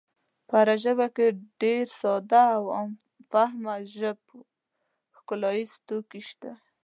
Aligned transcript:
په 0.47 0.53
هره 0.61 0.75
ژبه 0.83 1.07
کې 1.15 1.27
ډېر 1.61 1.85
ساده 1.99 2.43
او 2.57 2.63
عام 2.75 2.91
فهمه 3.31 3.75
ژب 3.97 4.19
ښکلاییز 5.17 5.71
توکي 5.87 6.21
شته. 6.29 6.51